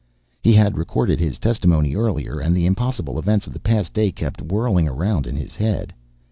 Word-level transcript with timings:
He 0.41 0.53
had 0.53 0.79
recorded 0.79 1.19
his 1.19 1.37
testimony 1.37 1.95
earlier 1.95 2.39
and 2.39 2.57
the 2.57 2.65
impossible 2.65 3.19
events 3.19 3.45
of 3.45 3.53
the 3.53 3.59
past 3.59 3.93
day 3.93 4.11
kept 4.11 4.41
whirling 4.41 4.87
around 4.87 5.27
in 5.27 5.35
his 5.35 5.55
head. 5.55 5.93